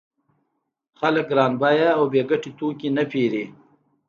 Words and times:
خلک 0.99 1.25
ګران 1.31 1.51
بیه 1.61 1.89
او 1.97 2.03
بې 2.11 2.21
ګټې 2.29 2.51
توکي 2.57 2.89
نه 2.97 3.03
پېري 3.11 3.43